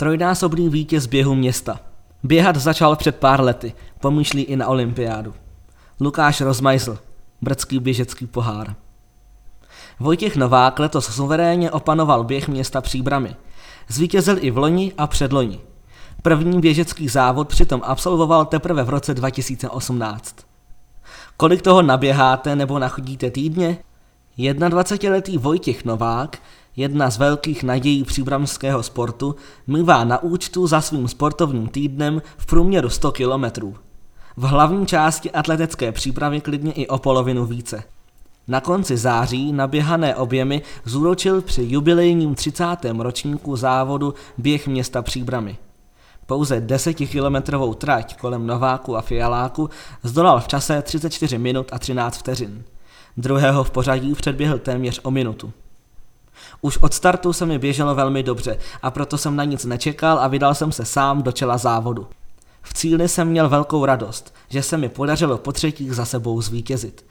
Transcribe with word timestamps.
Trojnásobný 0.00 0.68
vítěz 0.68 1.06
běhu 1.06 1.34
města. 1.34 1.80
Běhat 2.22 2.56
začal 2.56 2.96
před 2.96 3.16
pár 3.16 3.40
lety, 3.40 3.72
pomýšlí 4.00 4.42
i 4.42 4.56
na 4.56 4.68
olympiádu. 4.68 5.34
Lukáš 6.00 6.40
Rozmajzl, 6.40 6.98
brdský 7.42 7.78
běžecký 7.78 8.26
pohár. 8.26 8.74
Vojtěch 10.00 10.36
Novák 10.36 10.78
letos 10.78 11.14
suverénně 11.14 11.70
opanoval 11.70 12.24
běh 12.24 12.48
města 12.48 12.80
Příbramy. 12.80 13.36
Zvítězil 13.88 14.36
i 14.40 14.50
v 14.50 14.58
loni 14.58 14.92
a 14.98 15.06
předloni. 15.06 15.60
První 16.22 16.60
běžecký 16.60 17.08
závod 17.08 17.48
přitom 17.48 17.80
absolvoval 17.84 18.44
teprve 18.44 18.82
v 18.82 18.88
roce 18.88 19.14
2018. 19.14 20.36
Kolik 21.36 21.62
toho 21.62 21.82
naběháte 21.82 22.56
nebo 22.56 22.78
nachodíte 22.78 23.30
týdně? 23.30 23.78
21-letý 24.38 25.38
Vojtěch 25.38 25.84
Novák, 25.84 26.38
jedna 26.76 27.10
z 27.10 27.18
velkých 27.18 27.62
nadějí 27.62 28.04
příbramského 28.04 28.82
sportu, 28.82 29.36
mývá 29.66 30.04
na 30.04 30.22
účtu 30.22 30.66
za 30.66 30.80
svým 30.80 31.08
sportovním 31.08 31.68
týdnem 31.68 32.22
v 32.36 32.46
průměru 32.46 32.88
100 32.88 33.12
kilometrů. 33.12 33.76
V 34.36 34.42
hlavní 34.42 34.86
části 34.86 35.30
atletické 35.30 35.92
přípravy 35.92 36.40
klidně 36.40 36.72
i 36.72 36.86
o 36.86 36.98
polovinu 36.98 37.46
více. 37.46 37.82
Na 38.48 38.60
konci 38.60 38.96
září 38.96 39.52
naběhané 39.52 40.16
objemy 40.16 40.62
zúročil 40.84 41.42
při 41.42 41.66
jubilejním 41.68 42.34
30. 42.34 42.64
ročníku 42.98 43.56
závodu 43.56 44.14
Běh 44.38 44.66
města 44.68 45.02
Příbramy. 45.02 45.56
Pouze 46.26 46.60
desetikilometrovou 46.60 47.74
trať 47.74 48.16
kolem 48.16 48.46
Nováku 48.46 48.96
a 48.96 49.00
Fialáku 49.00 49.70
zdolal 50.02 50.40
v 50.40 50.48
čase 50.48 50.82
34 50.82 51.38
minut 51.38 51.68
a 51.72 51.78
13 51.78 52.18
vteřin. 52.18 52.64
Druhého 53.18 53.64
v 53.64 53.70
pořadí 53.70 54.14
předběhl 54.14 54.58
téměř 54.58 55.00
o 55.02 55.10
minutu. 55.10 55.52
Už 56.60 56.78
od 56.78 56.94
startu 56.94 57.32
se 57.32 57.46
mi 57.46 57.58
běželo 57.58 57.94
velmi 57.94 58.22
dobře 58.22 58.58
a 58.82 58.90
proto 58.90 59.18
jsem 59.18 59.36
na 59.36 59.44
nic 59.44 59.64
nečekal 59.64 60.18
a 60.18 60.28
vydal 60.28 60.54
jsem 60.54 60.72
se 60.72 60.84
sám 60.84 61.22
do 61.22 61.32
čela 61.32 61.58
závodu. 61.58 62.06
V 62.62 62.74
cíli 62.74 63.08
jsem 63.08 63.28
měl 63.28 63.48
velkou 63.48 63.84
radost, 63.84 64.34
že 64.48 64.62
se 64.62 64.76
mi 64.76 64.88
podařilo 64.88 65.38
po 65.38 65.52
třetích 65.52 65.94
za 65.94 66.04
sebou 66.04 66.40
zvítězit. 66.42 67.06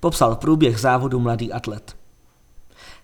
Popsal 0.00 0.36
průběh 0.36 0.80
závodu 0.80 1.20
mladý 1.20 1.52
atlet. 1.52 1.96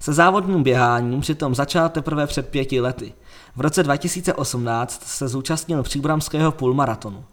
Se 0.01 0.13
závodním 0.13 0.63
běháním 0.63 1.21
přitom 1.21 1.55
začal 1.55 1.89
teprve 1.89 2.27
před 2.27 2.49
pěti 2.49 2.81
lety. 2.81 3.15
V 3.57 3.61
roce 3.61 3.83
2018 3.83 5.03
se 5.07 5.29
zúčastnil 5.29 5.83
příbramského 5.83 6.53
půlmaratonu. 6.53 7.25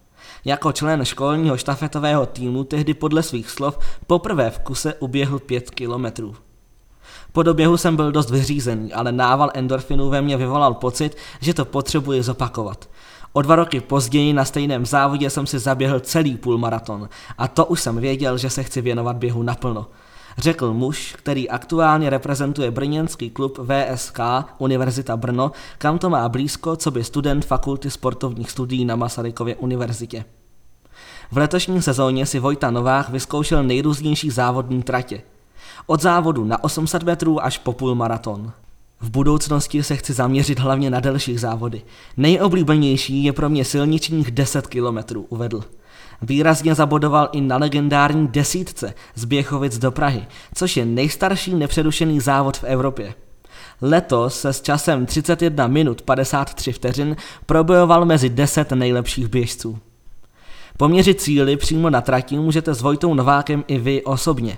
Jako 0.46 0.72
člen 0.72 1.06
školního 1.06 1.58
štafetového 1.58 2.26
týmu 2.26 2.64
tehdy 2.64 2.94
podle 2.94 3.24
svých 3.24 3.50
slov 3.50 3.80
poprvé 4.08 4.50
v 4.50 4.60
kuse 4.60 4.94
uběhl 4.94 5.40
pět 5.40 5.70
kilometrů. 5.70 6.36
Po 7.32 7.44
doběhu 7.44 7.78
jsem 7.78 7.96
byl 7.96 8.12
dost 8.12 8.30
vyřízený, 8.30 8.94
ale 8.94 9.12
nával 9.12 9.52
endorfinů 9.54 10.10
ve 10.10 10.22
mně 10.22 10.38
vyvolal 10.38 10.74
pocit, 10.74 11.18
že 11.42 11.54
to 11.54 11.66
potřebuji 11.66 12.24
zopakovat. 12.24 12.90
O 13.34 13.42
dva 13.42 13.56
roky 13.56 13.82
později 13.82 14.34
na 14.34 14.46
stejném 14.46 14.86
závodě 14.86 15.30
jsem 15.30 15.48
si 15.48 15.60
zaběhl 15.60 16.00
celý 16.00 16.38
půlmaraton 16.38 17.10
a 17.38 17.48
to 17.48 17.66
už 17.66 17.82
jsem 17.82 17.98
věděl, 17.98 18.38
že 18.38 18.50
se 18.50 18.64
chci 18.64 18.82
věnovat 18.82 19.16
běhu 19.16 19.44
naplno. 19.44 19.88
Řekl 20.38 20.74
muž, 20.74 21.16
který 21.18 21.50
aktuálně 21.50 22.10
reprezentuje 22.10 22.72
brněnský 22.72 23.30
klub 23.30 23.60
VSK 23.60 24.20
Univerzita 24.58 25.18
Brno, 25.18 25.52
kam 25.78 25.98
to 25.98 26.10
má 26.10 26.30
blízko, 26.30 26.76
co 26.76 26.92
by 26.92 27.04
student 27.04 27.46
Fakulty 27.46 27.92
sportovních 27.92 28.52
studií 28.52 28.86
na 28.86 28.96
Masarykově 28.96 29.56
univerzitě. 29.56 30.26
V 31.32 31.38
letošní 31.38 31.82
sezóně 31.82 32.26
si 32.26 32.40
Vojta 32.40 32.72
Novák 32.72 33.10
vyzkoušel 33.10 33.64
nejrůznější 33.64 34.30
závodní 34.30 34.84
tratě. 34.84 35.22
Od 35.86 36.02
závodu 36.02 36.46
na 36.46 36.64
800 36.64 37.04
metrů 37.04 37.44
až 37.44 37.58
po 37.58 37.74
půlmaraton. 37.74 38.52
V 39.02 39.10
budoucnosti 39.10 39.84
se 39.84 39.96
chci 39.96 40.14
zaměřit 40.14 40.60
hlavně 40.60 40.90
na 40.90 41.00
delších 41.00 41.40
závody. 41.40 41.82
Nejoblíbenější 42.18 43.24
je 43.24 43.34
pro 43.34 43.50
mě 43.50 43.66
silničních 43.66 44.32
10 44.32 44.68
kilometrů, 44.68 45.26
uvedl. 45.30 45.64
Výrazně 46.22 46.76
zabodoval 46.76 47.30
i 47.32 47.42
na 47.42 47.58
legendární 47.58 48.28
desítce 48.28 48.94
z 49.16 49.26
Běchovic 49.26 49.78
do 49.78 49.92
Prahy, 49.92 50.26
což 50.54 50.78
je 50.78 50.86
nejstarší 50.86 51.54
nepřerušený 51.54 52.20
závod 52.20 52.58
v 52.58 52.64
Evropě. 52.64 53.14
Letos 53.82 54.40
se 54.40 54.54
s 54.54 54.62
časem 54.62 55.06
31 55.06 55.68
minut 55.68 56.02
53 56.02 56.72
vteřin 56.72 57.16
probojoval 57.46 58.06
mezi 58.06 58.30
10 58.30 58.72
nejlepších 58.72 59.28
běžců. 59.28 59.80
Poměřit 60.78 61.22
cíly 61.22 61.58
přímo 61.58 61.90
na 61.90 62.02
trati 62.02 62.38
můžete 62.38 62.74
s 62.74 62.82
Vojtou 62.82 63.14
Novákem 63.14 63.64
i 63.68 63.78
vy 63.78 64.04
osobně. 64.04 64.58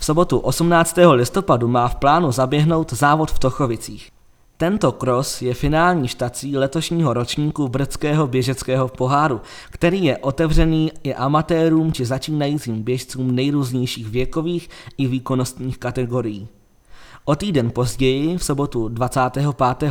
V 0.00 0.04
sobotu 0.04 0.38
18. 0.38 0.98
listopadu 1.12 1.68
má 1.68 1.88
v 1.88 1.94
plánu 1.94 2.32
zaběhnout 2.32 2.92
závod 2.92 3.30
v 3.30 3.38
Tochovicích. 3.38 4.10
Tento 4.56 4.92
kros 4.92 5.42
je 5.42 5.54
finální 5.54 6.08
štací 6.08 6.56
letošního 6.56 7.12
ročníku 7.14 7.68
brdského 7.68 8.26
běžeckého 8.26 8.88
poháru, 8.88 9.40
který 9.70 10.04
je 10.04 10.18
otevřený 10.18 10.92
i 11.02 11.14
amatérům 11.14 11.92
či 11.92 12.04
začínajícím 12.04 12.82
běžcům 12.82 13.34
nejrůznějších 13.34 14.08
věkových 14.08 14.68
i 14.98 15.06
výkonnostních 15.06 15.78
kategorií. 15.78 16.48
O 17.24 17.36
týden 17.36 17.70
později, 17.70 18.38
v 18.38 18.44
sobotu 18.44 18.88
25. 18.88 19.46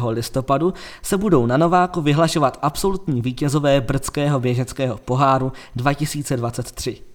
listopadu, 0.07 0.73
se 1.01 1.17
budou 1.17 1.45
na 1.45 1.57
Nováku 1.57 2.01
vyhlašovat 2.01 2.59
absolutní 2.61 3.21
vítězové 3.21 3.81
brdského 3.81 4.39
běžeckého 4.39 4.97
poháru 4.97 5.51
2023. 5.75 7.06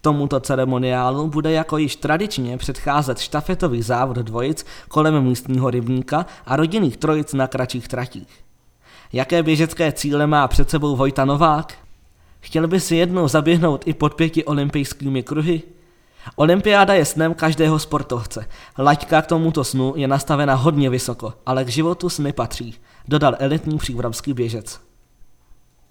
Tomuto 0.00 0.40
ceremoniálu 0.40 1.28
bude 1.28 1.52
jako 1.52 1.78
již 1.78 1.96
tradičně 1.96 2.56
předcházet 2.56 3.18
štafetový 3.18 3.82
závod 3.82 4.16
dvojic 4.16 4.66
kolem 4.88 5.24
místního 5.24 5.70
rybníka 5.70 6.26
a 6.46 6.56
rodinných 6.56 6.96
trojic 6.96 7.32
na 7.32 7.46
kratších 7.46 7.88
tratích. 7.88 8.28
Jaké 9.12 9.42
běžecké 9.42 9.92
cíle 9.92 10.26
má 10.26 10.48
před 10.48 10.70
sebou 10.70 10.96
Vojta 10.96 11.24
Novák? 11.24 11.74
Chtěl 12.40 12.68
by 12.68 12.80
si 12.80 12.96
jednou 12.96 13.28
zaběhnout 13.28 13.82
i 13.86 13.94
pod 13.94 14.14
pěti 14.14 14.44
olympijskými 14.44 15.22
kruhy? 15.22 15.62
Olympiáda 16.36 16.94
je 16.94 17.04
snem 17.04 17.34
každého 17.34 17.78
sportovce. 17.78 18.48
Laťka 18.78 19.22
k 19.22 19.26
tomuto 19.26 19.64
snu 19.64 19.92
je 19.96 20.08
nastavena 20.08 20.54
hodně 20.54 20.90
vysoko, 20.90 21.34
ale 21.46 21.64
k 21.64 21.68
životu 21.68 22.08
sny 22.08 22.32
patří, 22.32 22.74
dodal 23.08 23.36
elitní 23.38 23.78
příbramský 23.78 24.34
běžec. 24.34 24.87